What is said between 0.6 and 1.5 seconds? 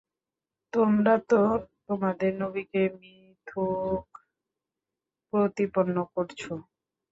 তোমরা তো